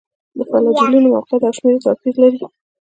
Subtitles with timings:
[0.37, 2.41] د فلاجیلونو موقعیت او شمېر یې توپیر لري.